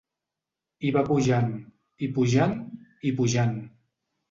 I 0.89 0.93
va 0.95 1.03
pujant 1.09 1.51
i 2.07 2.11
pujant 2.17 2.59
i 3.09 3.15
pujant. 3.23 3.57